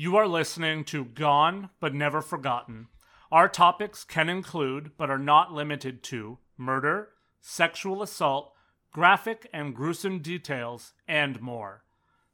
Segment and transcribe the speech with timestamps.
[0.00, 2.86] You are listening to Gone but Never Forgotten.
[3.32, 7.08] Our topics can include, but are not limited to, murder,
[7.40, 8.52] sexual assault,
[8.92, 11.82] graphic and gruesome details, and more.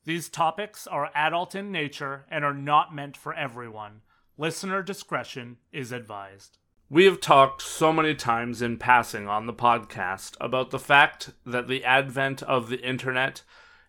[0.04, 4.02] These topics are adult in nature and are not meant for everyone.
[4.36, 6.58] Listener discretion is advised.
[6.90, 11.68] We have talked so many times in passing on the podcast about the fact that
[11.68, 13.40] the advent of the internet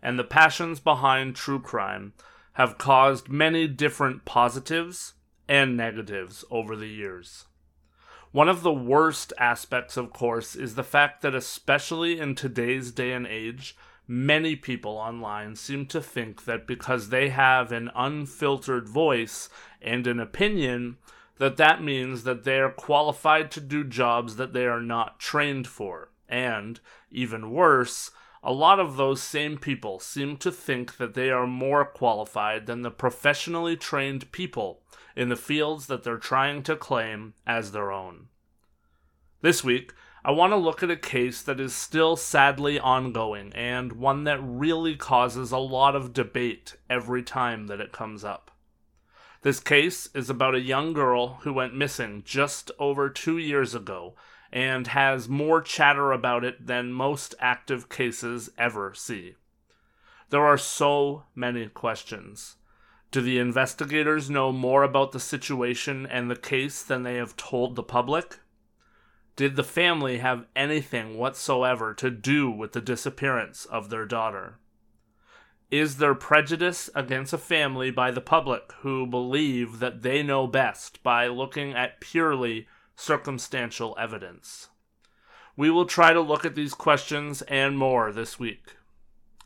[0.01, 2.13] and the passions behind true crime
[2.55, 5.13] have caused many different positives
[5.48, 7.45] and negatives over the years.
[8.31, 13.13] One of the worst aspects, of course, is the fact that, especially in today's day
[13.13, 19.49] and age, many people online seem to think that because they have an unfiltered voice
[19.81, 20.97] and an opinion,
[21.38, 25.67] that that means that they are qualified to do jobs that they are not trained
[25.67, 26.09] for.
[26.30, 26.80] And,
[27.11, 28.11] even worse,
[28.45, 32.84] a lot of those same people seem to think that they are more qualified than
[32.84, 34.84] the professionally trained people
[35.16, 38.28] in the fields that they're trying to claim as their own.
[39.42, 43.94] This week, I want to look at a case that is still sadly ongoing and
[43.94, 48.52] one that really causes a lot of debate every time that it comes up.
[49.41, 54.16] This case is about a young girl who went missing just over two years ago
[54.56, 59.36] and has more chatter about it than most active cases ever see.
[60.30, 62.56] There are so many questions.
[63.12, 67.75] Do the investigators know more about the situation and the case than they have told
[67.75, 68.39] the public?
[69.36, 74.59] Did the family have anything whatsoever to do with the disappearance of their daughter?
[75.69, 81.03] Is there prejudice against a family by the public who believe that they know best
[81.03, 84.69] by looking at purely circumstantial evidence?
[85.57, 88.75] We will try to look at these questions and more this week.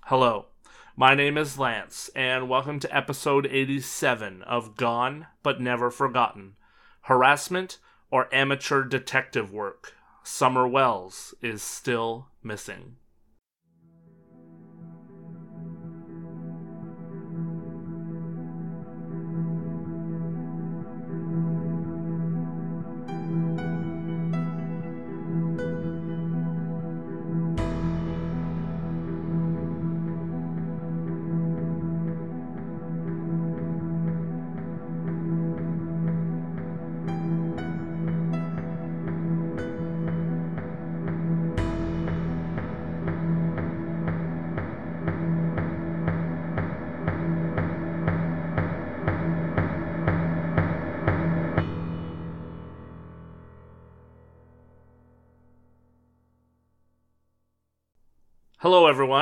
[0.06, 0.48] Hello,
[0.96, 6.56] my name is Lance, and welcome to episode 87 of Gone But Never Forgotten
[7.02, 7.78] Harassment
[8.12, 9.94] or Amateur Detective Work.
[10.24, 12.98] Summer Wells is still missing.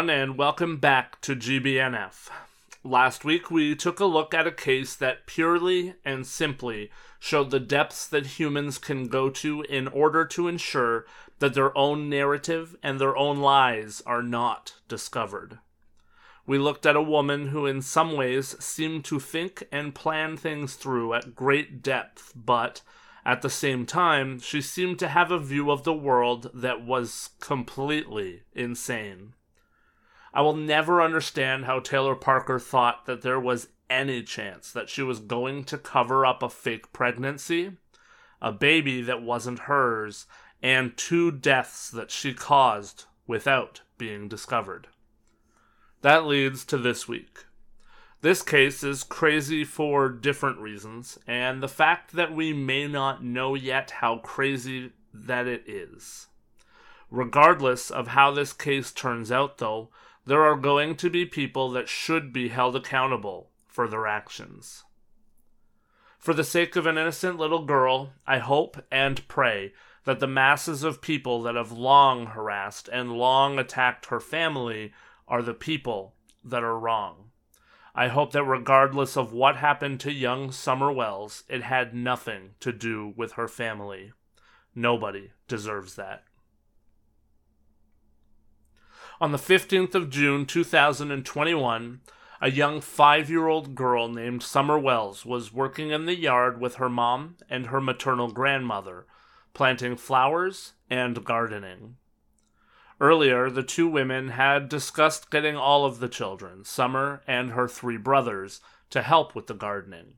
[0.10, 2.30] Everyone, and welcome back to GBNF.
[2.84, 7.60] Last week, we took a look at a case that purely and simply showed the
[7.60, 11.06] depths that humans can go to in order to ensure
[11.40, 15.60] that their own narrative and their own lies are not discovered.
[16.46, 20.76] We looked at a woman who, in some ways, seemed to think and plan things
[20.76, 22.82] through at great depth, but
[23.26, 27.32] at the same time, she seemed to have a view of the world that was
[27.42, 29.34] completely insane.
[30.38, 35.02] I will never understand how Taylor Parker thought that there was any chance that she
[35.02, 37.72] was going to cover up a fake pregnancy,
[38.40, 40.28] a baby that wasn't hers,
[40.62, 44.86] and two deaths that she caused without being discovered.
[46.04, 47.46] That leads to this week.
[48.22, 53.56] This case is crazy for different reasons, and the fact that we may not know
[53.56, 56.28] yet how crazy that it is.
[57.10, 59.90] Regardless of how this case turns out, though,
[60.28, 64.84] there are going to be people that should be held accountable for their actions.
[66.20, 69.72] For the sake of an innocent little girl, I hope and pray
[70.04, 74.92] that the masses of people that have long harassed and long attacked her family
[75.30, 77.32] are the people that are wrong.
[77.96, 82.74] I hope that regardless of what happened to young Summer Wells, it had nothing to
[82.74, 84.12] do with her family.
[84.76, 86.27] Nobody deserves that.
[89.20, 92.02] On the 15th of June 2021,
[92.40, 96.76] a young five year old girl named Summer Wells was working in the yard with
[96.76, 99.08] her mom and her maternal grandmother,
[99.56, 101.96] planting flowers and gardening.
[103.02, 107.98] Earlier, the two women had discussed getting all of the children, Summer and her three
[107.98, 108.62] brothers,
[108.92, 110.14] to help with the gardening.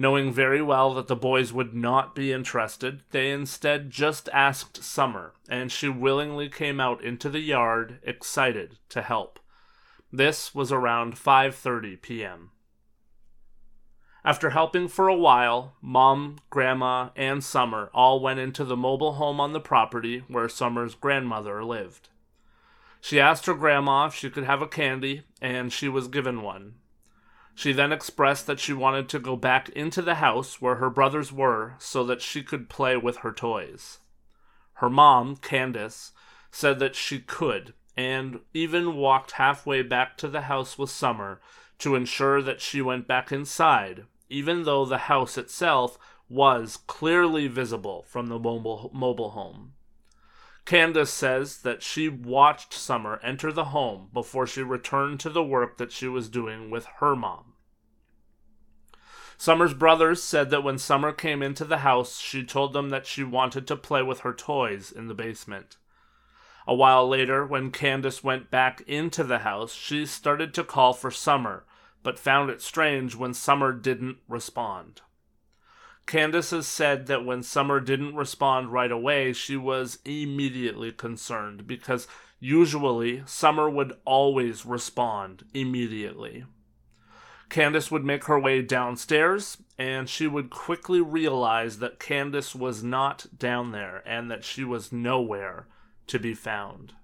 [0.00, 5.32] Knowing very well that the boys would not be interested, they instead just asked Summer,
[5.48, 9.40] and she willingly came out into the yard, excited to help.
[10.12, 12.52] This was around 5:30 p.m.
[14.24, 19.40] After helping for a while, Mom, Grandma, and Summer all went into the mobile home
[19.40, 22.08] on the property where Summer's grandmother lived.
[23.00, 26.74] She asked her grandma if she could have a candy, and she was given one.
[27.58, 31.32] She then expressed that she wanted to go back into the house where her brothers
[31.32, 33.98] were so that she could play with her toys.
[34.74, 36.12] Her mom, Candace,
[36.52, 41.40] said that she could, and even walked halfway back to the house with Summer
[41.80, 48.04] to ensure that she went back inside, even though the house itself was clearly visible
[48.06, 49.72] from the mobile, mobile home.
[50.64, 55.76] Candace says that she watched Summer enter the home before she returned to the work
[55.78, 57.47] that she was doing with her mom.
[59.40, 63.22] Summer's brothers said that when Summer came into the house, she told them that she
[63.22, 65.76] wanted to play with her toys in the basement.
[66.66, 71.12] A while later, when Candace went back into the house, she started to call for
[71.12, 71.64] Summer,
[72.02, 75.02] but found it strange when Summer didn't respond.
[76.04, 82.08] Candace has said that when Summer didn't respond right away, she was immediately concerned because
[82.40, 86.44] usually Summer would always respond immediately.
[87.48, 93.26] Candace would make her way downstairs, and she would quickly realize that Candace was not
[93.38, 95.66] down there and that she was nowhere
[96.08, 96.94] to be found.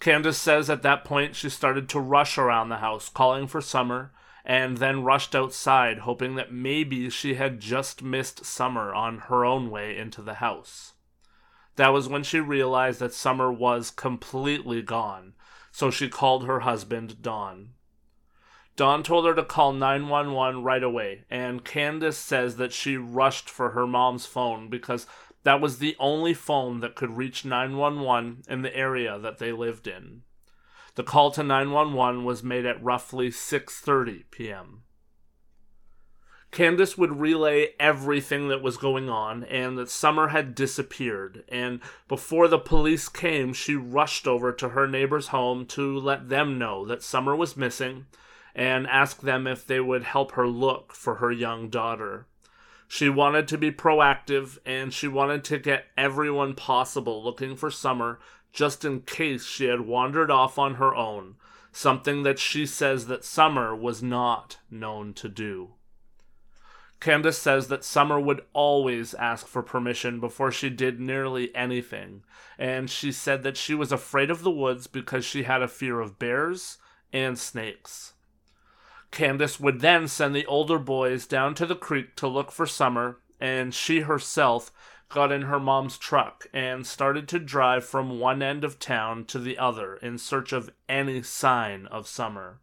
[0.00, 4.12] Candace says at that point she started to rush around the house, calling for Summer,
[4.44, 9.70] and then rushed outside, hoping that maybe she had just missed Summer on her own
[9.70, 10.94] way into the house.
[11.76, 15.34] That was when she realized that Summer was completely gone,
[15.70, 17.74] so she called her husband, Don.
[18.76, 23.70] Don told her to call 911 right away, and Candace says that she rushed for
[23.70, 25.06] her mom's phone because
[25.42, 29.86] that was the only phone that could reach 911 in the area that they lived
[29.86, 30.22] in.
[30.94, 34.82] The call to 911 was made at roughly 6:30 p.m.
[36.50, 41.44] Candace would relay everything that was going on and that Summer had disappeared.
[41.48, 46.58] And before the police came, she rushed over to her neighbor's home to let them
[46.58, 48.04] know that Summer was missing
[48.54, 52.26] and ask them if they would help her look for her young daughter.
[52.86, 58.18] She wanted to be proactive and she wanted to get everyone possible looking for Summer
[58.52, 61.36] just in case she had wandered off on her own,
[61.72, 65.70] something that she says that Summer was not known to do.
[67.00, 72.22] Candace says that Summer would always ask for permission before she did nearly anything,
[72.58, 75.98] and she said that she was afraid of the woods because she had a fear
[75.98, 76.78] of bears
[77.12, 78.12] and snakes.
[79.12, 83.18] Candace would then send the older boys down to the creek to look for Summer,
[83.38, 84.72] and she herself
[85.10, 89.38] got in her mom's truck and started to drive from one end of town to
[89.38, 92.58] the other in search of any sign of Summer.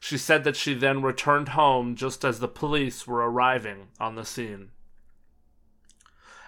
[0.00, 4.24] She said that she then returned home just as the police were arriving on the
[4.24, 4.70] scene.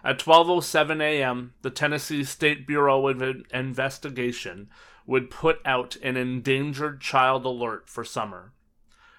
[0.02, 3.22] At 12:07 a.m., the Tennessee State Bureau of
[3.52, 4.68] Investigation
[5.06, 8.53] would put out an endangered child alert for Summer.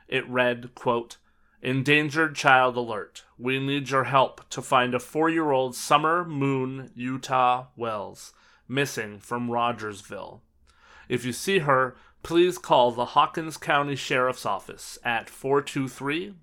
[0.07, 1.18] It read, quote,
[1.62, 3.24] Endangered child alert.
[3.40, 8.34] We need your help to find a four year old Summer Moon Utah Wells
[8.68, 10.42] missing from Rogersville.
[11.10, 16.36] If you see her, please call the Hawkins County Sheriff's Office at 423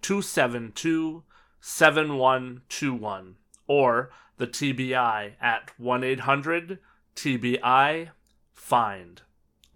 [0.00, 1.22] 272
[1.60, 6.78] 7121 or the TBI at 1 800
[7.16, 8.10] TBI
[8.54, 9.22] FIND.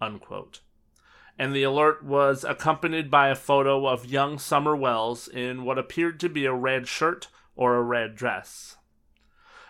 [0.01, 0.61] Unquote
[1.37, 6.19] and the alert was accompanied by a photo of young Summer Wells in what appeared
[6.19, 8.77] to be a red shirt or a red dress.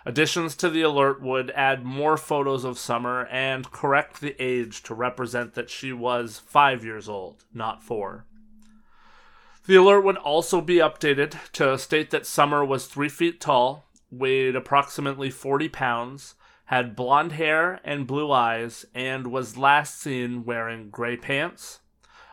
[0.05, 4.93] Additions to the alert would add more photos of Summer and correct the age to
[4.93, 8.25] represent that she was five years old, not four.
[9.65, 14.57] The alert would also be updated to state that Summer was three feet tall, weighed
[14.57, 16.35] approximately 40 pounds,
[16.73, 21.81] had blonde hair and blue eyes, and was last seen wearing gray pants,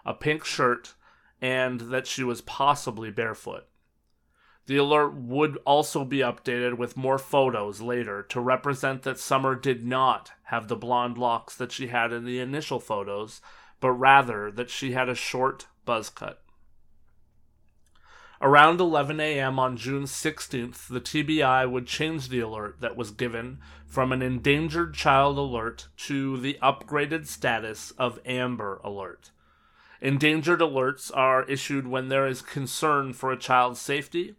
[0.05, 0.95] a pink shirt,
[1.43, 3.67] and that she was possibly barefoot.
[4.65, 9.85] The alert would also be updated with more photos later to represent that Summer did
[9.85, 13.43] not have the blonde locks that she had in the initial photos,
[13.79, 16.43] but rather that she had a short buzz cut.
[18.43, 19.59] Around 11 a.m.
[19.59, 24.95] on June 16th, the TBI would change the alert that was given from an endangered
[24.95, 29.31] child alert to the upgraded status of Amber Alert.
[30.01, 34.37] Endangered alerts are issued when there is concern for a child's safety,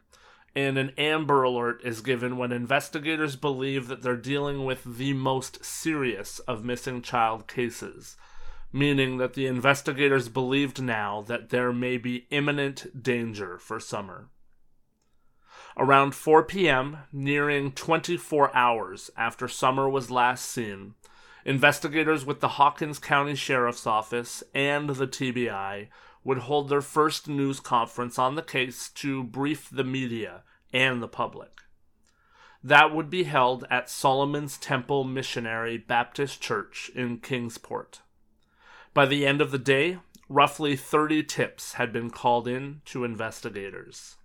[0.56, 5.64] and an Amber Alert is given when investigators believe that they're dealing with the most
[5.64, 8.18] serious of missing child cases.
[8.72, 14.30] Meaning that the investigators believed now that there may be imminent danger for Summer.
[15.78, 20.96] Around 4 p.m., nearing 24 hours after Summer was last seen,
[21.46, 25.88] investigators with the Hawkins County Sheriff's Office and the TBI
[26.24, 31.08] would hold their first news conference on the case to brief the media and the
[31.08, 31.62] public.
[32.64, 38.02] That would be held at Solomon's Temple Missionary Baptist Church in Kingsport.
[38.94, 44.18] By the end of the day, roughly 30 tips had been called in to investigators.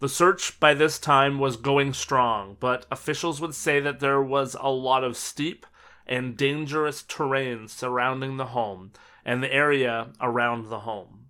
[0.00, 4.56] The search by this time was going strong, but officials would say that there was
[4.60, 5.66] a lot of steep
[6.06, 8.92] and dangerous terrain surrounding the home
[9.24, 11.28] and the area around the home.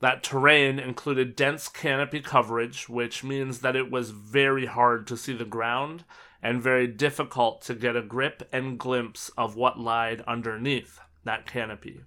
[0.00, 5.34] That terrain included dense canopy coverage, which means that it was very hard to see
[5.34, 6.04] the ground
[6.44, 12.02] and very difficult to get a grip and glimpse of what lied underneath that canopy.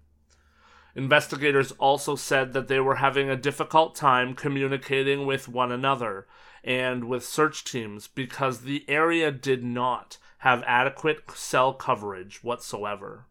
[0.96, 6.28] Investigators also said that they were having a difficult time communicating with one another
[6.64, 13.26] and with search teams because the area did not have adequate cell coverage whatsoever.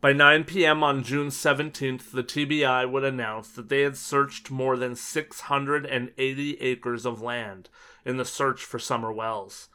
[0.00, 0.84] By 9 p.m.
[0.84, 7.06] on June 17th, the TBI would announce that they had searched more than 680 acres
[7.06, 7.68] of land
[8.06, 9.68] in the search for Summer Wells.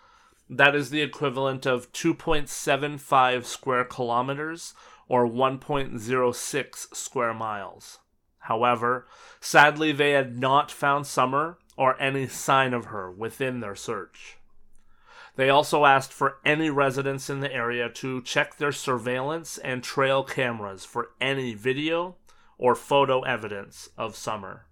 [0.50, 4.74] That is the equivalent of 2.75 square kilometers
[5.08, 8.00] or 1.06 square miles.
[8.40, 9.08] However,
[9.40, 14.38] sadly, they had not found Summer or any sign of her within their search.
[15.36, 20.24] They also asked for any residents in the area to check their surveillance and trail
[20.24, 22.16] cameras for any video
[22.58, 24.66] or photo evidence of Summer.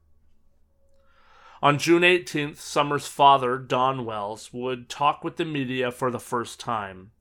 [1.61, 6.57] On June 18th, Summer's father, Don Wells, would talk with the media for the first
[6.57, 7.11] time.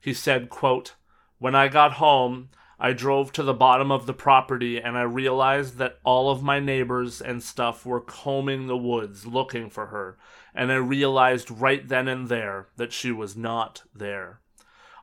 [0.00, 0.94] He said, quote,
[1.38, 2.48] When I got home,
[2.80, 6.58] I drove to the bottom of the property and I realized that all of my
[6.58, 10.16] neighbors and stuff were combing the woods looking for her,
[10.54, 14.40] and I realized right then and there that she was not there.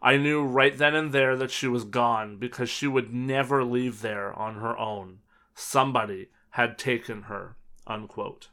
[0.01, 4.01] I knew right then and there that she was gone because she would never leave
[4.01, 5.19] there on her own.
[5.53, 7.55] Somebody had taken her.
[7.85, 8.49] Unquote.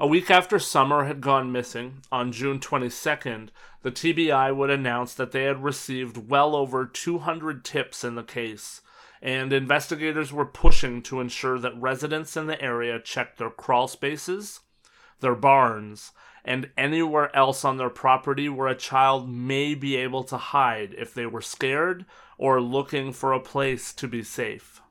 [0.00, 3.50] A week after Summer had gone missing, on June 22nd,
[3.82, 8.80] the TBI would announce that they had received well over 200 tips in the case,
[9.20, 14.60] and investigators were pushing to ensure that residents in the area checked their crawl spaces,
[15.20, 20.36] their barns, and anywhere else on their property where a child may be able to
[20.38, 22.06] hide if they were scared
[22.38, 24.81] or looking for a place to be safe.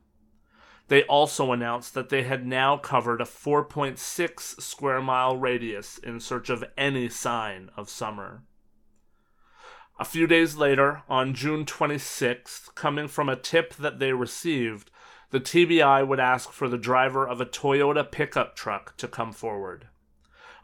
[0.92, 6.50] They also announced that they had now covered a 4.6 square mile radius in search
[6.50, 8.44] of any sign of summer.
[10.02, 14.92] A few days later, on June 26th, coming from a tip that they received,
[15.30, 19.88] the TBI would ask for the driver of a Toyota pickup truck to come forward.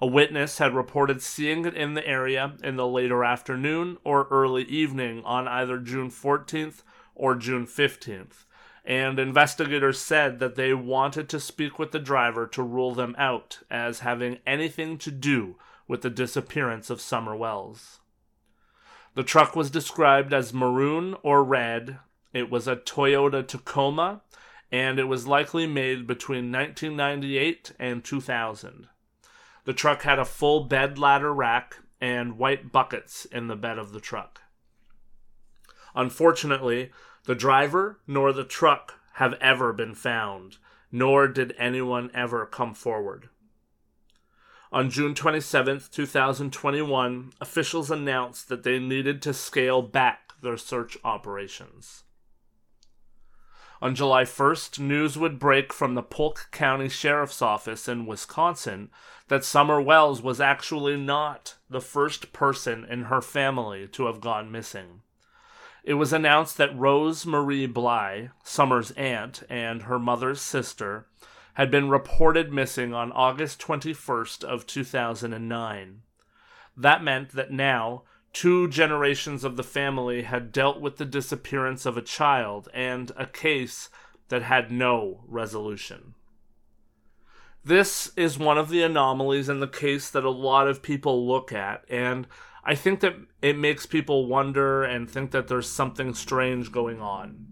[0.02, 4.64] A witness had reported seeing it in the area in the later afternoon or early
[4.66, 6.82] evening on either June 14th
[7.16, 8.44] or June 15th,
[8.88, 13.60] and investigators said that they wanted to speak with the driver to rule them out
[13.70, 15.58] as having anything to do
[15.90, 18.00] with the disappearance of Summer Wells.
[19.14, 22.00] The truck was described as maroon or red.
[22.32, 24.22] It was a Toyota Tacoma,
[24.72, 28.88] and it was likely made between 1998 and 2000.
[29.66, 33.92] The truck had a full bed ladder rack and white buckets in the bed of
[33.92, 34.44] the truck.
[35.94, 36.92] Unfortunately,
[37.28, 40.58] the driver nor the truck have ever been found,
[40.94, 43.28] nor did anyone ever come forward.
[44.72, 52.04] On June 27, 2021, officials announced that they needed to scale back their search operations.
[53.82, 58.90] On July 1st, news would break from the Polk County Sheriff's Office in Wisconsin
[59.28, 64.50] that Summer Wells was actually not the first person in her family to have gone
[64.50, 65.02] missing
[65.88, 71.08] it was announced that Rose Marie Bly, Summer's aunt and her mother's sister,
[71.54, 76.02] had been reported missing on August 21st of 2009.
[76.76, 78.04] That meant that now
[78.34, 83.26] two generations of the family had dealt with the disappearance of a child and a
[83.26, 83.88] case
[84.28, 86.16] that had no resolution.
[87.64, 91.54] This is one of the anomalies in the case that a lot of people look
[91.54, 92.28] at, and
[92.70, 97.48] I think that it makes people wonder and think that there's something strange going on.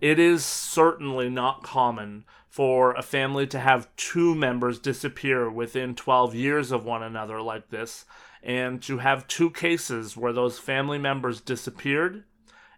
[0.00, 6.36] It is certainly not common for a family to have two members disappear within 12
[6.36, 8.04] years of one another like this,
[8.40, 12.22] and to have two cases where those family members disappeared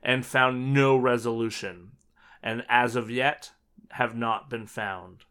[0.02, 1.90] and found no resolution,
[2.42, 3.50] and as of yet
[3.90, 5.24] have not been found.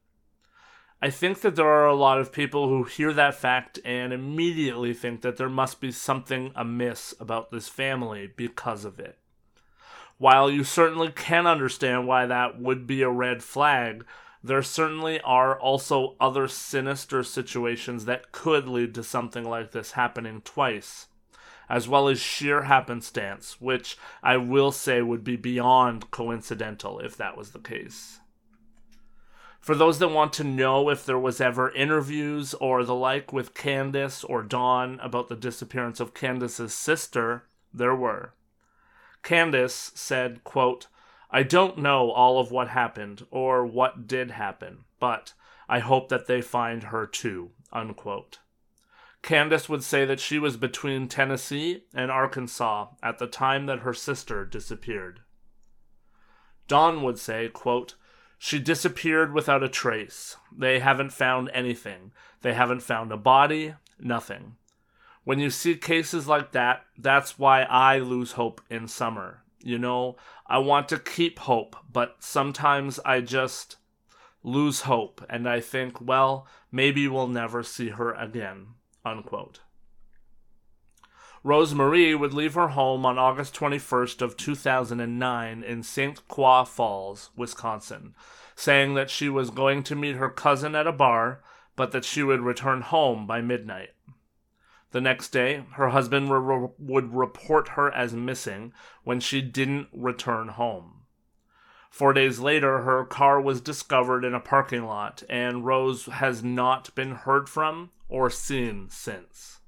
[1.04, 4.94] I think that there are a lot of people who hear that fact and immediately
[4.94, 9.18] think that there must be something amiss about this family because of it.
[10.18, 14.06] While you certainly can understand why that would be a red flag,
[14.42, 20.40] there certainly are also other sinister situations that could lead to something like this happening
[20.46, 21.08] twice,
[21.68, 27.36] as well as sheer happenstance, which I will say would be beyond coincidental if that
[27.36, 28.22] was the case.
[29.64, 33.54] For those that want to know if there was ever interviews or the like with
[33.54, 38.34] Candace or Don about the disappearance of Candace's sister, there were.
[39.24, 40.88] Candace said, quote,
[41.32, 45.32] I don't know all of what happened or what did happen, but
[45.70, 47.52] I hope that they find her too.
[47.72, 48.40] Unquote.
[49.22, 53.94] Candace would say that she was between Tennessee and Arkansas at the time that her
[53.94, 55.22] sister disappeared.
[56.68, 57.96] Don would say, quote,
[58.46, 60.36] she disappeared without a trace.
[60.54, 62.12] They haven't found anything.
[62.42, 64.58] They haven't found a body, nothing.
[65.24, 69.46] When you see cases like that, that's why I lose hope in summer.
[69.62, 73.78] You know, I want to keep hope, but sometimes I just
[74.44, 78.74] lose hope and I think, well, maybe we'll never see her again.
[79.06, 79.62] Unquote.
[81.46, 86.26] Rose Marie would leave her home on August 21st of 2009 in St.
[86.30, 88.16] Croix Falls, Wisconsin,
[88.56, 91.44] saying that she was going to meet her cousin at a bar,
[91.76, 93.90] but that she would return home by midnight.
[94.92, 98.72] The next day, her husband re- would report her as missing
[99.04, 101.02] when she didn't return home.
[101.90, 106.96] Four days later, her car was discovered in a parking lot, and Rose has not
[106.96, 109.60] been heard from or seen since.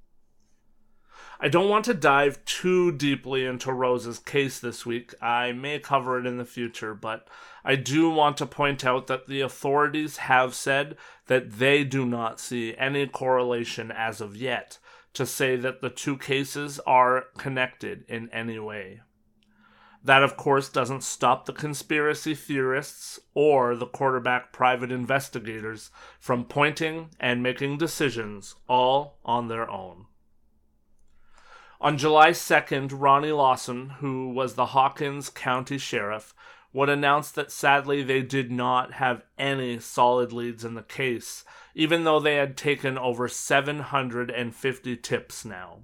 [1.40, 5.14] I don't want to dive too deeply into Rose's case this week.
[5.22, 7.28] I may cover it in the future, but
[7.64, 10.96] I do want to point out that the authorities have said
[11.28, 14.80] that they do not see any correlation as of yet
[15.14, 19.02] to say that the two cases are connected in any way.
[20.04, 27.10] That, of course, doesn't stop the conspiracy theorists or the quarterback private investigators from pointing
[27.20, 30.06] and making decisions all on their own.
[31.82, 36.34] On July 2nd, Ronnie Lawson, who was the Hawkins County Sheriff,
[36.72, 42.04] would announce that sadly they did not have any solid leads in the case, even
[42.04, 45.80] though they had taken over 750 tips now.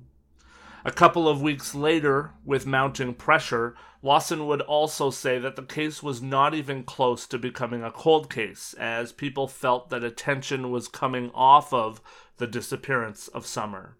[0.83, 6.01] A couple of weeks later, with mounting pressure, Lawson would also say that the case
[6.01, 10.87] was not even close to becoming a cold case, as people felt that attention was
[10.87, 12.01] coming off of
[12.37, 13.95] the disappearance of Summer.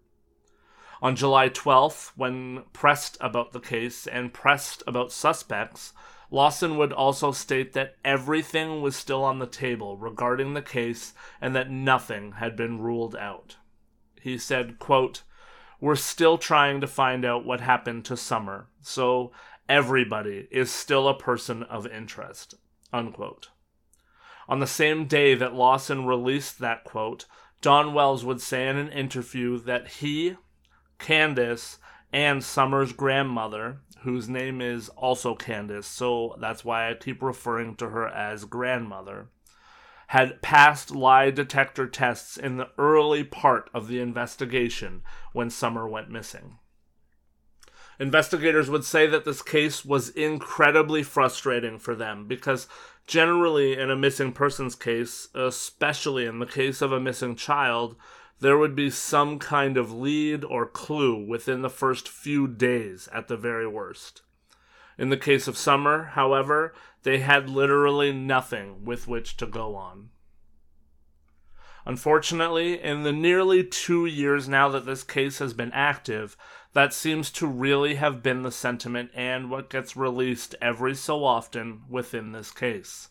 [1.02, 5.92] On July 12th, when pressed about the case and pressed about suspects,
[6.30, 11.56] Lawson would also state that everything was still on the table regarding the case and
[11.56, 13.56] that nothing had been ruled out.
[14.20, 15.24] He said, quote,
[15.80, 19.32] We're still trying to find out what happened to Summer, so
[19.68, 22.54] everybody is still a person of interest.
[22.92, 23.48] Unquote.
[24.48, 27.26] On the same day that Lawson released that quote,
[27.60, 30.36] Don Wells would say in an interview that he,
[31.02, 31.78] Candace
[32.12, 37.90] and Summer's grandmother, whose name is also Candace, so that's why I keep referring to
[37.90, 39.28] her as grandmother,
[40.08, 46.08] had passed lie detector tests in the early part of the investigation when Summer went
[46.08, 46.58] missing.
[47.98, 52.66] Investigators would say that this case was incredibly frustrating for them because,
[53.06, 57.96] generally, in a missing persons case, especially in the case of a missing child,
[58.42, 63.28] there would be some kind of lead or clue within the first few days at
[63.28, 64.22] the very worst.
[64.98, 66.74] In the case of Summer, however,
[67.04, 70.08] they had literally nothing with which to go on.
[71.86, 76.36] Unfortunately, in the nearly two years now that this case has been active,
[76.72, 81.82] that seems to really have been the sentiment and what gets released every so often
[81.88, 83.08] within this case.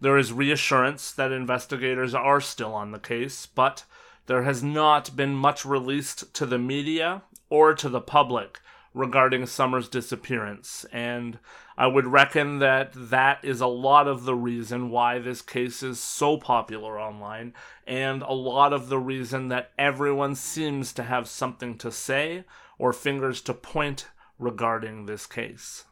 [0.00, 3.84] There is reassurance that investigators are still on the case, but
[4.26, 8.60] there has not been much released to the media or to the public
[8.94, 11.38] regarding Summer's disappearance, and
[11.76, 15.98] I would reckon that that is a lot of the reason why this case is
[15.98, 17.54] so popular online,
[17.86, 22.44] and a lot of the reason that everyone seems to have something to say
[22.78, 24.08] or fingers to point
[24.38, 25.84] regarding this case.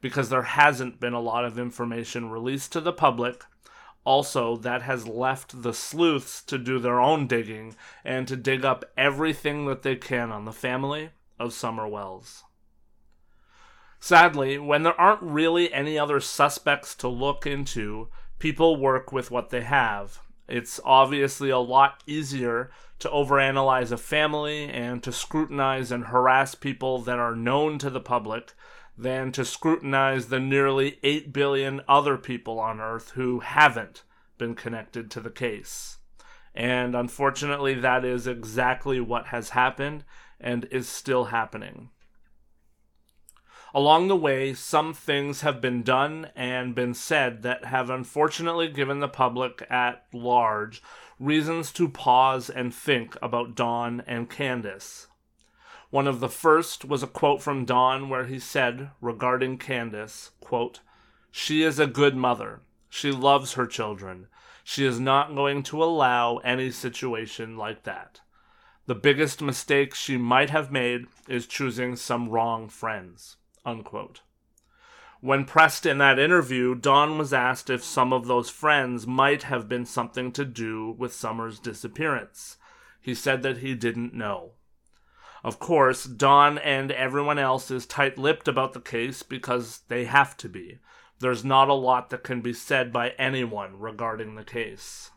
[0.00, 3.44] Because there hasn't been a lot of information released to the public
[4.04, 8.84] also that has left the sleuths to do their own digging and to dig up
[8.96, 12.44] everything that they can on the family of Summer Wells.
[14.00, 18.08] Sadly, when there aren't really any other suspects to look into,
[18.40, 20.20] people work with what they have.
[20.48, 26.98] It's obviously a lot easier to overanalyze a family and to scrutinize and harass people
[27.02, 28.54] that are known to the public
[28.96, 34.02] than to scrutinize the nearly 8 billion other people on Earth who haven't
[34.38, 35.98] been connected to the case.
[36.54, 40.04] And unfortunately, that is exactly what has happened
[40.38, 41.90] and is still happening.
[43.74, 49.00] Along the way, some things have been done and been said that have unfortunately given
[49.00, 50.82] the public at large
[51.18, 55.06] reasons to pause and think about Don and Candace.
[55.92, 60.80] One of the first was a quote from Don where he said regarding Candace, quote,
[61.30, 62.62] She is a good mother.
[62.88, 64.28] She loves her children.
[64.64, 68.22] She is not going to allow any situation like that.
[68.86, 73.36] The biggest mistake she might have made is choosing some wrong friends.
[73.66, 74.22] Unquote.
[75.20, 79.68] When pressed in that interview, Don was asked if some of those friends might have
[79.68, 82.56] been something to do with Summer's disappearance.
[82.98, 84.52] He said that he didn't know.
[85.44, 90.36] Of course, Don and everyone else is tight lipped about the case because they have
[90.38, 90.78] to be.
[91.18, 95.10] There's not a lot that can be said by anyone regarding the case.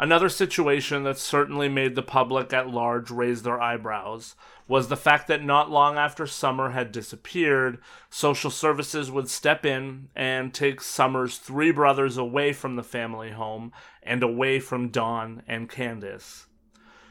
[0.00, 4.36] Another situation that certainly made the public at large raise their eyebrows
[4.68, 10.08] was the fact that not long after Summer had disappeared, social services would step in
[10.14, 15.68] and take Summer's three brothers away from the family home and away from Don and
[15.68, 16.47] Candace.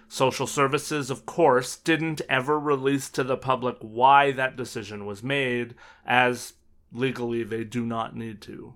[0.09, 5.75] Social services, of course, didn't ever release to the public why that decision was made,
[6.05, 6.53] as
[6.93, 8.73] legally they do not need to.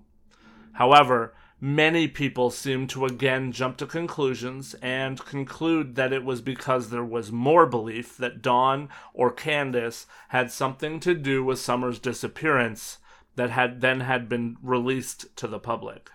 [0.72, 6.90] However, many people seem to again jump to conclusions and conclude that it was because
[6.90, 12.98] there was more belief that Don or Candace had something to do with Summer's disappearance
[13.36, 16.10] that had then had been released to the public.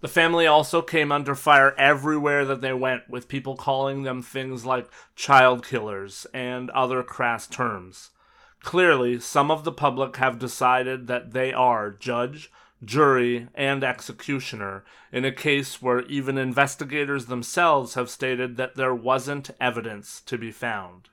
[0.00, 4.64] The family also came under fire everywhere that they went, with people calling them things
[4.64, 8.10] like child killers and other crass terms.
[8.60, 12.50] Clearly, some of the public have decided that they are judge,
[12.84, 19.50] jury, and executioner in a case where even investigators themselves have stated that there wasn't
[19.60, 21.08] evidence to be found.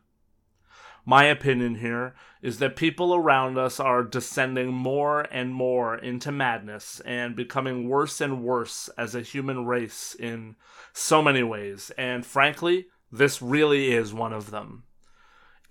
[1.05, 6.99] My opinion here is that people around us are descending more and more into madness
[7.05, 10.55] and becoming worse and worse as a human race in
[10.93, 14.83] so many ways, and frankly, this really is one of them.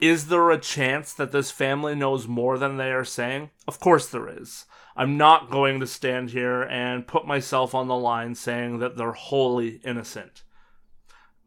[0.01, 3.51] Is there a chance that this family knows more than they are saying?
[3.67, 4.67] Of course there is.
[4.97, 9.13] I'm not going to stand here and put myself on the line saying that they're
[9.13, 10.43] wholly innocent.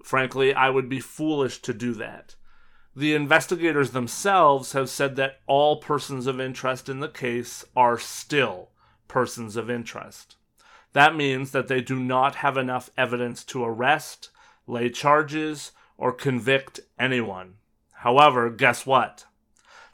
[0.03, 2.35] Frankly, I would be foolish to do that.
[2.97, 8.69] The investigators themselves have said that all persons of interest in the case are still
[9.07, 10.35] persons of interest.
[10.93, 14.31] That means that they do not have enough evidence to arrest,
[14.65, 17.57] lay charges, or convict anyone.
[17.97, 19.25] However, guess what?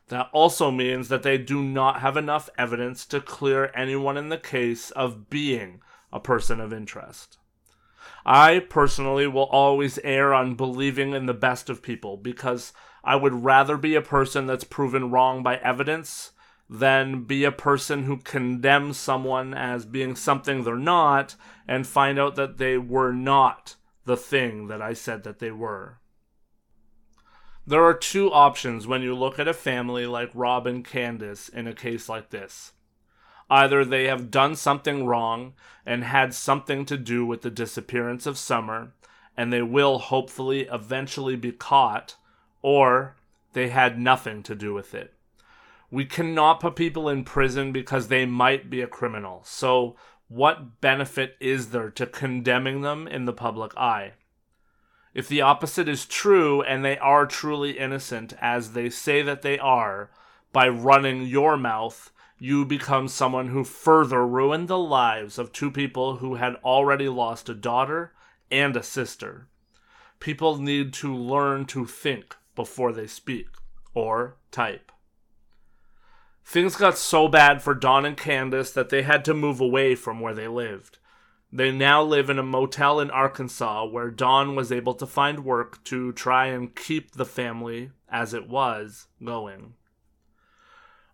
[0.07, 4.37] That also means that they do not have enough evidence to clear anyone in the
[4.37, 5.81] case of being
[6.13, 7.37] a person of interest.
[8.25, 12.71] I personally will always err on believing in the best of people because
[13.03, 16.31] I would rather be a person that's proven wrong by evidence
[16.69, 21.35] than be a person who condemns someone as being something they're not
[21.67, 25.99] and find out that they were not the thing that I said that they were.
[27.65, 31.67] There are two options when you look at a family like Rob and Candace in
[31.67, 32.73] a case like this.
[33.49, 35.53] Either they have done something wrong
[35.85, 38.93] and had something to do with the disappearance of Summer,
[39.37, 42.15] and they will hopefully eventually be caught,
[42.63, 43.15] or
[43.53, 45.13] they had nothing to do with it.
[45.91, 49.43] We cannot put people in prison because they might be a criminal.
[49.45, 49.95] So,
[50.27, 54.13] what benefit is there to condemning them in the public eye?
[55.13, 59.59] If the opposite is true and they are truly innocent, as they say that they
[59.59, 60.09] are,
[60.51, 66.17] by running your mouth, you become someone who further ruined the lives of two people
[66.17, 68.13] who had already lost a daughter
[68.49, 69.47] and a sister.
[70.19, 73.47] People need to learn to think before they speak
[73.93, 74.91] or type.
[76.45, 80.19] Things got so bad for Don and Candace that they had to move away from
[80.19, 80.97] where they lived.
[81.51, 85.83] They now live in a motel in Arkansas where Don was able to find work
[85.85, 89.75] to try and keep the family, as it was, going.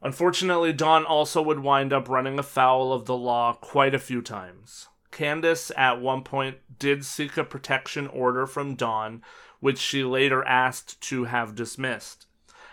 [0.02, 4.88] Unfortunately, Don also would wind up running afoul of the law quite a few times.
[5.12, 9.22] Candace, at one point, did seek a protection order from Don,
[9.60, 12.26] which she later asked to have dismissed.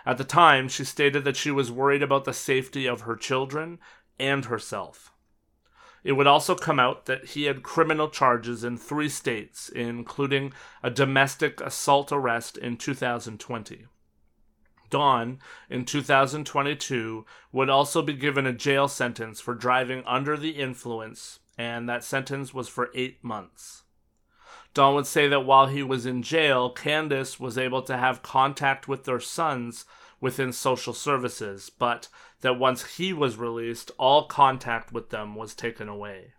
[0.04, 3.78] At the time, she stated that she was worried about the safety of her children
[4.18, 5.12] and herself.
[6.04, 10.88] It would also come out that he had criminal charges in three states, including a
[10.88, 13.86] domestic assault arrest in 2020.
[14.88, 21.40] Don, in 2022, would also be given a jail sentence for driving under the influence,
[21.58, 23.82] and that sentence was for eight months.
[24.76, 28.86] Don would say that while he was in jail, Candace was able to have contact
[28.86, 29.86] with their sons
[30.20, 32.08] within social services, but
[32.42, 36.34] that once he was released, all contact with them was taken away.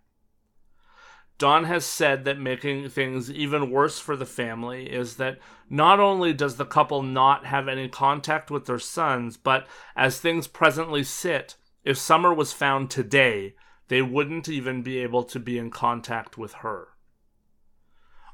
[1.38, 6.32] Don has said that making things even worse for the family is that not only
[6.32, 11.56] does the couple not have any contact with their sons, but as things presently sit,
[11.82, 13.56] if Summer was found today,
[13.88, 16.90] they wouldn't even be able to be in contact with her.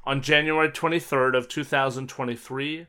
[0.07, 2.85] On January 23rd of 2023,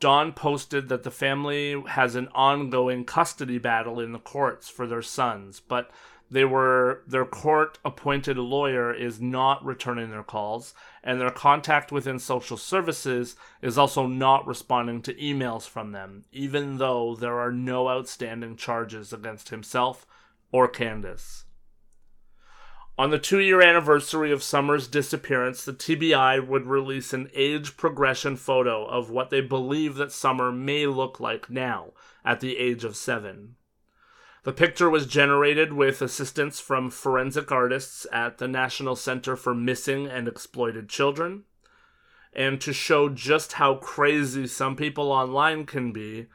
[0.00, 5.00] Don posted that the family has an ongoing custody battle in the courts for their
[5.00, 5.90] sons, but
[6.30, 12.18] they were their court appointed lawyer is not returning their calls and their contact within
[12.18, 17.88] social services is also not responding to emails from them even though there are no
[17.88, 20.06] outstanding charges against himself
[20.52, 21.46] or Candace.
[22.98, 28.34] On the two year anniversary of Summer's disappearance, the TBI would release an age progression
[28.34, 31.92] photo of what they believe that Summer may look like now,
[32.24, 33.54] at the age of seven.
[34.42, 40.08] The picture was generated with assistance from forensic artists at the National Center for Missing
[40.08, 41.44] and Exploited Children.
[42.32, 46.26] And to show just how crazy some people online can be,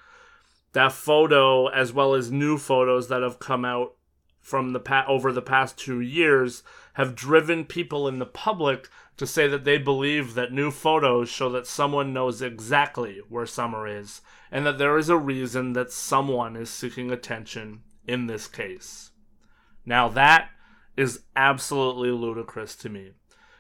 [0.72, 3.96] that photo, as well as new photos that have come out
[4.44, 6.62] from the pa- over the past two years
[6.96, 11.50] have driven people in the public to say that they believe that new photos show
[11.50, 16.56] that someone knows exactly where Summer is and that there is a reason that someone
[16.58, 19.12] is seeking attention in this case.
[19.86, 20.50] Now, that
[20.98, 23.12] is absolutely ludicrous to me.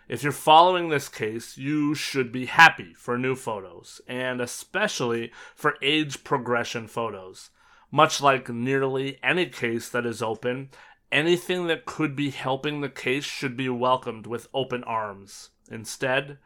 [0.09, 5.75] If you're following this case, you should be happy for new photos, and especially for
[5.81, 7.49] age progression photos.
[7.93, 10.67] Much like nearly any case that is open,
[11.11, 15.51] anything that could be helping the case should be welcomed with open arms.
[15.69, 16.39] Instead,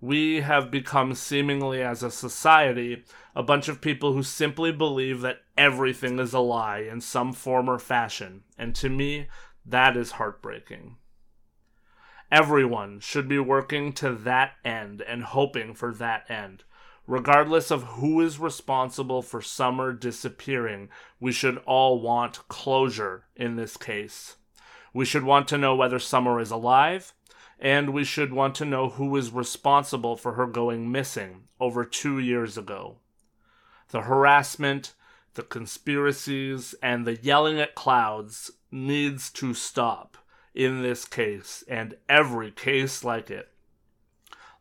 [0.00, 3.02] we have become seemingly as a society
[3.34, 7.68] a bunch of people who simply believe that everything is a lie in some form
[7.68, 9.26] or fashion, and to me,
[9.66, 10.98] that is heartbreaking.
[12.30, 16.62] Everyone should be working to that end and hoping for that end.
[17.06, 20.88] Regardless of who is responsible for Summer disappearing,
[21.18, 24.36] we should all want closure in this case.
[24.94, 27.12] We should want to know whether Summer is alive,
[27.58, 32.18] and we should want to know who is responsible for her going missing over two
[32.18, 32.98] years ago.
[33.90, 34.94] The harassment,
[35.34, 40.16] the conspiracies, and the yelling at clouds needs to stop
[40.54, 43.51] in this case and every case like it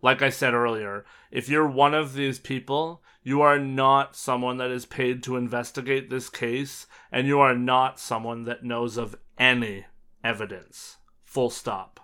[0.01, 4.71] like I said earlier, if you're one of these people, you are not someone that
[4.71, 9.85] is paid to investigate this case, and you are not someone that knows of any
[10.23, 10.97] evidence.
[11.23, 11.99] Full stop.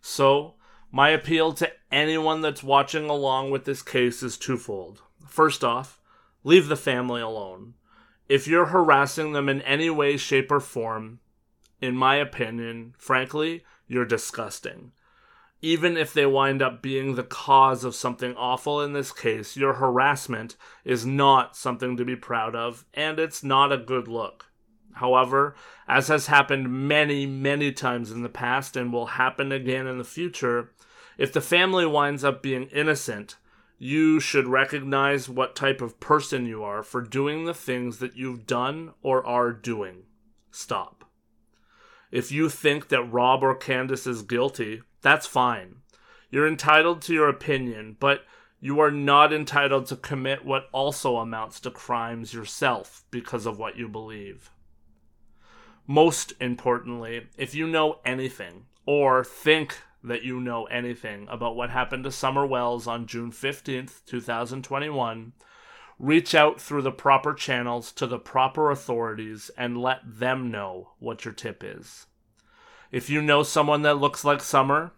[0.00, 0.54] So,
[0.90, 5.00] my appeal to anyone that's watching along with this case is twofold.
[5.26, 6.00] First off,
[6.44, 7.74] leave the family alone.
[8.28, 11.20] If you're harassing them in any way, shape, or form,
[11.80, 14.92] in my opinion, frankly, you're disgusting
[15.62, 19.74] even if they wind up being the cause of something awful in this case, your
[19.74, 24.46] harassment is not something to be proud of, and it's not a good look.
[24.94, 25.54] However,
[25.88, 30.04] as has happened many, many times in the past and will happen again in the
[30.04, 30.72] future,
[31.16, 33.36] if the family winds up being innocent,
[33.78, 38.46] you should recognize what type of person you are for doing the things that you've
[38.46, 40.02] done or are doing.
[40.50, 41.01] Stop.
[42.12, 45.76] If you think that Rob or Candace is guilty, that's fine.
[46.30, 48.24] You're entitled to your opinion, but
[48.60, 53.76] you are not entitled to commit what also amounts to crimes yourself because of what
[53.76, 54.50] you believe.
[55.86, 62.04] Most importantly, if you know anything, or think that you know anything about what happened
[62.04, 65.32] to Summer Wells on June 15th, 2021,
[66.02, 71.24] reach out through the proper channels to the proper authorities and let them know what
[71.24, 72.06] your tip is.
[72.90, 74.90] If you know someone that looks like Summer,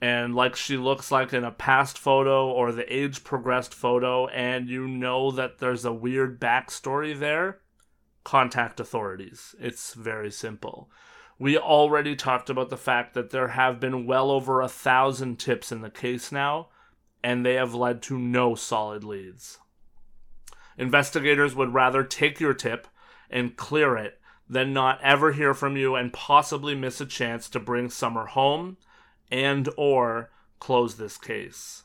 [0.00, 4.68] and like she looks like in a past photo or the age progressed photo, and
[4.68, 7.60] you know that there's a weird backstory there,
[8.24, 9.54] contact authorities.
[9.60, 10.90] It's very simple.
[11.38, 15.70] We already talked about the fact that there have been well over a thousand tips
[15.70, 16.70] in the case now,
[17.22, 19.58] and they have led to no solid leads.
[20.78, 22.86] Investigators would rather take your tip
[23.30, 27.58] and clear it than not ever hear from you and possibly miss a chance to
[27.58, 28.76] bring Summer home
[29.30, 31.82] and or close this case.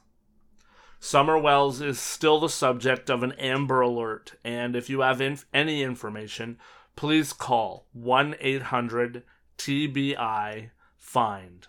[0.99, 5.47] Summer Wells is still the subject of an Amber Alert, and if you have inf-
[5.51, 6.59] any information,
[6.95, 9.23] please call 1 800
[9.57, 11.67] TBI FIND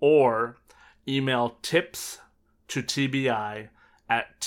[0.00, 0.58] or
[1.08, 2.18] email tips
[2.68, 3.68] to TBI
[4.10, 4.40] at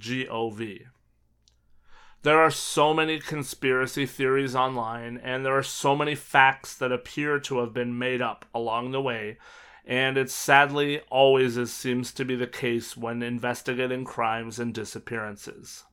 [0.00, 0.86] tn.gov.
[2.22, 7.38] There are so many conspiracy theories online, and there are so many facts that appear
[7.40, 9.36] to have been made up along the way,
[9.84, 15.84] and it sadly always seems to be the case when investigating crimes and disappearances.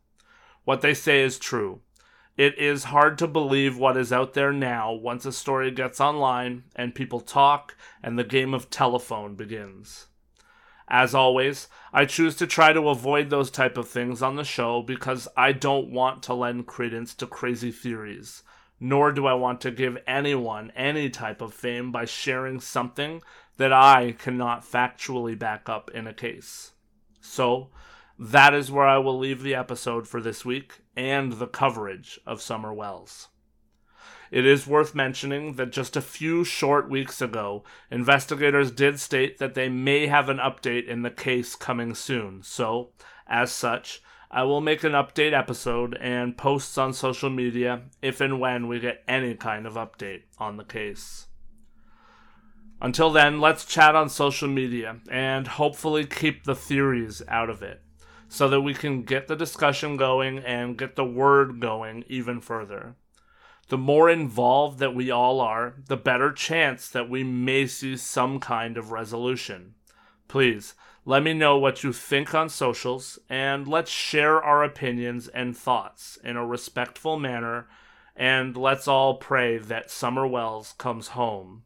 [0.64, 1.82] What they say is true.
[2.38, 6.64] It is hard to believe what is out there now once a story gets online
[6.78, 10.08] and people talk and the game of telephone begins.
[10.94, 14.82] As always, I choose to try to avoid those type of things on the show
[14.82, 18.44] because I don't want to lend credence to crazy theories,
[18.78, 23.22] nor do I want to give anyone any type of fame by sharing something
[23.56, 26.74] that I cannot factually back up in a case.
[27.22, 27.70] So,
[28.20, 32.42] that is where I will leave the episode for this week and the coverage of
[32.42, 33.30] Summer Wells.
[34.32, 39.56] It is worth mentioning that just a few short weeks ago, investigators did state that
[39.56, 42.42] they may have an update in the case coming soon.
[42.42, 42.92] So,
[43.28, 48.40] as such, I will make an update episode and posts on social media if and
[48.40, 51.28] when we get any kind of update on the case.
[52.80, 57.82] Until then, let's chat on social media and hopefully keep the theories out of it
[58.30, 62.96] so that we can get the discussion going and get the word going even further
[63.72, 68.38] the more involved that we all are, the better chance that we may see some
[68.38, 69.74] kind of resolution.
[70.28, 70.74] Please,
[71.06, 76.20] let me know what you think on socials, and let's share our opinions and thoughts
[76.22, 77.70] in a respectful manner,
[78.14, 81.64] and let's all pray that Summer Wells comes home.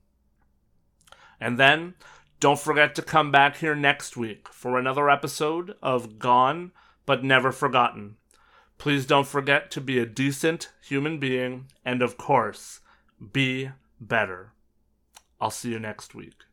[1.41, 1.96] And then,
[2.39, 6.72] don't forget to come back here next week for another episode of Gone
[7.08, 8.18] But Never Forgotten.
[8.78, 12.82] Please don't forget to be a decent human being and, of course,
[13.34, 14.52] be better.
[15.40, 16.45] I'll see you next week.